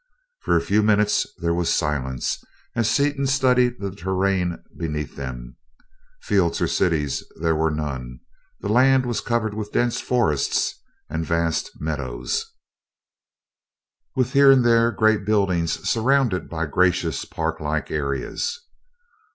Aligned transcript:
For 0.39 0.57
a 0.57 0.61
few 0.61 0.81
minutes 0.81 1.27
there 1.37 1.53
was 1.53 1.71
silence, 1.71 2.43
as 2.75 2.89
Seaton 2.89 3.27
studied 3.27 3.75
the 3.77 3.91
terrain 3.91 4.57
beneath 4.75 5.15
them. 5.15 5.57
Fields 6.23 6.59
or 6.59 6.65
cities 6.67 7.23
there 7.39 7.55
were 7.55 7.69
none; 7.69 8.19
the 8.61 8.67
land 8.67 9.05
was 9.05 9.21
covered 9.21 9.53
with 9.53 9.71
dense 9.71 10.01
forests 10.01 10.73
and 11.07 11.23
vast 11.23 11.79
meadows, 11.79 12.51
with 14.15 14.33
here 14.33 14.49
and 14.49 14.65
there 14.65 14.89
great 14.91 15.23
buildings 15.23 15.87
surrounded 15.87 16.49
by 16.49 16.65
gracious, 16.65 17.23
park 17.23 17.59
like 17.59 17.91
areas. 17.91 18.59